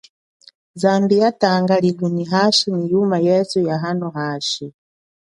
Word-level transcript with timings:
Zambi 0.75 1.17
ya 1.17 1.31
tanga 1.31 1.79
lilo 1.83 2.05
nyi 2.15 2.25
hashi 2.31 2.67
nyi 2.75 2.85
yuma 2.91 3.17
yeswe 3.27 3.59
ya 3.69 3.75
hano 3.83 4.07
hashi. 4.17 4.65